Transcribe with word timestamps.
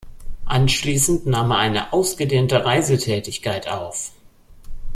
Anschließend 0.45 1.27
nahm 1.27 1.51
er 1.51 1.59
eine 1.59 1.93
ausgedehnte 1.93 2.65
Reisetätigkeit 2.65 3.67
auf. 3.67 4.11